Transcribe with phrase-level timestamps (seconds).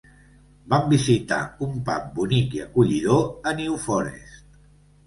[0.73, 4.61] Vam visitar un pub bonic i acollidor a New Forest.